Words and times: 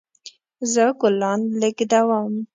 زه 0.73 0.85
ګلان 1.01 1.41
لیږدوم 1.59 2.33